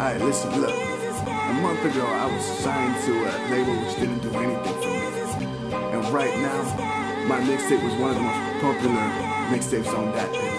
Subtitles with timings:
[0.00, 0.72] Alright, listen, look.
[0.72, 5.76] A month ago, I was signed to a label which didn't do anything for me.
[5.92, 6.62] And right now,
[7.28, 9.04] my mixtape was one of the most popular
[9.52, 10.56] mixtapes on that day.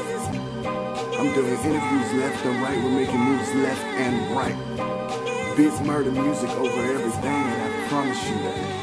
[1.17, 5.57] I'm doing interviews left and right, we're making moves left and right.
[5.57, 8.81] Beat murder music over everything, and I promise you that.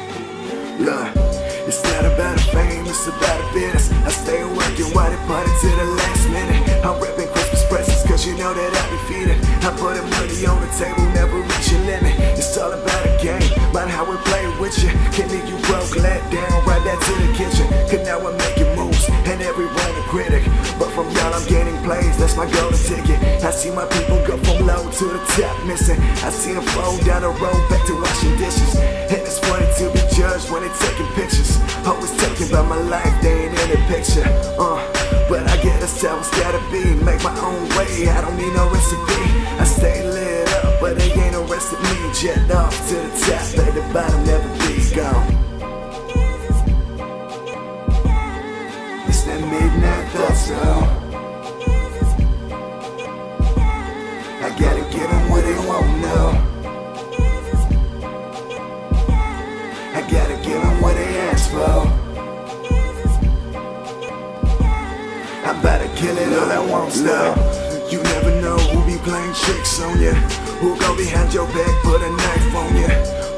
[0.81, 1.09] Look,
[1.69, 3.93] it's not about a fame, it's about a business.
[3.93, 6.85] I stay working while they party to the last minute.
[6.85, 9.18] I'm repping Christmas presents, cause you know that I be feeding.
[9.69, 12.17] I put the money on the table, never reach your limit.
[12.41, 14.89] It's all about a game, about how we play with you.
[15.13, 17.69] Can leave you broke, let down, right back to the kitchen.
[17.85, 20.41] Cause now I'm making moves, and everyone a critic.
[20.81, 23.21] But from y'all, I'm gaining plays, that's my golden ticket.
[23.45, 26.01] I see my people go from low to the top, missing.
[26.25, 28.73] I see them fall down the road, back to washing dishes.
[29.13, 31.61] And it's funny to be judged when they're taking pictures.
[31.85, 34.25] Always talking about my life, they ain't in the picture.
[34.57, 34.81] Uh,
[35.29, 37.48] but I get a self, gotta be, make my own
[42.19, 42.49] arrested me.
[42.49, 45.27] Jet off to the top, at the bottom, never be gone.
[49.09, 50.61] It's that midnight thought, so
[54.41, 54.85] I gotta
[55.31, 55.59] what they.
[59.95, 60.37] I gotta
[60.83, 61.87] what they ask for.
[65.47, 66.51] I'm to kill it all
[67.03, 67.58] now.
[68.99, 70.13] Be playing tricks on ya.
[70.61, 72.89] Who go behind your back, put a knife on ya.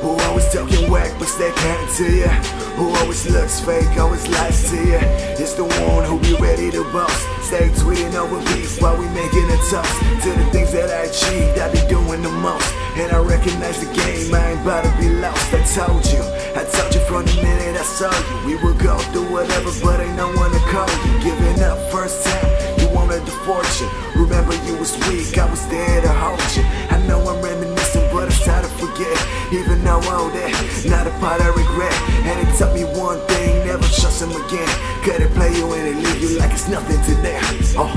[0.01, 2.29] Who always talking whack, but stay kind to ya.
[2.77, 5.01] Who always looks fake, always lies to ya.
[5.39, 7.13] It's the one who be ready to boss.
[7.43, 9.95] Stay tweeting over beef while we making a toast.
[10.23, 12.73] To the things that I achieved, I be doing the most.
[12.97, 15.53] And I recognize the game, I ain't about to be lost.
[15.53, 16.23] I told you,
[16.57, 18.37] I told you from the minute I saw you.
[18.47, 21.13] We would go through whatever, but ain't no one to call you.
[21.25, 23.89] Giving up first time, wanted the fortune.
[24.17, 26.63] Remember, you was weak, I was there to hold you.
[26.91, 29.17] I know I'm reminiscing, but it's hard to forget.
[29.53, 30.53] Even though all that,
[30.87, 31.95] not a part I regret.
[32.27, 34.69] And it taught me one thing, never trust him again.
[35.03, 37.43] Cause they play you and they leave you like it's nothing to them.
[37.77, 37.91] Oh.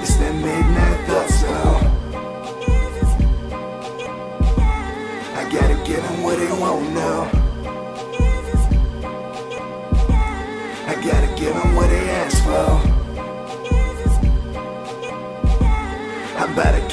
[0.00, 1.52] It's that midnight thought, so
[5.34, 7.37] I gotta give what they want now.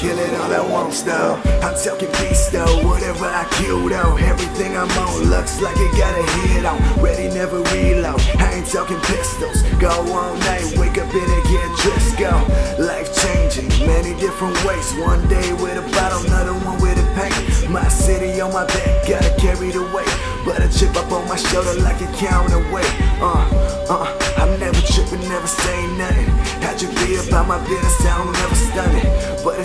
[0.06, 1.34] Kill it all at once though.
[1.66, 4.16] I'm talking beast though, whatever I kill though.
[4.16, 6.78] Everything I'm on looks like it got a hit on.
[7.02, 8.20] Ready, never reload.
[8.38, 9.62] I ain't talking pistols.
[9.82, 12.30] Go all night, wake up in get dressed, go.
[12.78, 14.94] Life changing, many different ways.
[14.94, 17.70] One day with a bottle, another one with a paint.
[17.70, 20.14] My city on my back, gotta carry the weight.
[20.46, 22.92] But a chip up on my shoulder like a counterweight.
[23.18, 23.42] Uh,
[23.90, 24.06] uh,
[24.38, 26.30] I'm never tripping, never saying nothing.
[26.62, 28.06] How'd you be about my business?
[28.06, 29.05] I don't never stun it.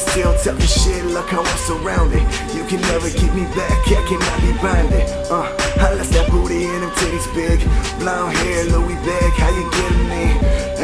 [0.02, 2.22] But it's still talking shit, look how I'm surrounded.
[2.56, 5.08] You can never keep me back, I cannot be binded.
[5.30, 5.46] Uh,
[5.78, 7.60] I left that booty and them titties big.
[8.00, 10.24] Blonde hair, Louis bag, how you getting me?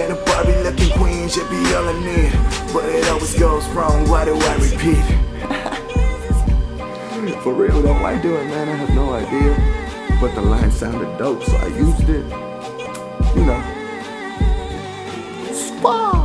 [0.02, 2.32] And a Barbie looking queen should be all I need.
[2.74, 5.06] But it always goes wrong, why do I repeat?
[7.44, 8.70] For real though, why do it, man?
[8.70, 9.56] I have no idea.
[10.20, 12.26] But the line sounded dope, so I used it.
[13.36, 13.62] You know.
[15.54, 16.17] Squad!